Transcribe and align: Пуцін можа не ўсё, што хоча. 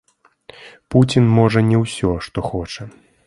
Пуцін 0.95 1.29
можа 1.39 1.63
не 1.69 1.77
ўсё, 1.85 2.09
што 2.29 2.37
хоча. 2.49 2.83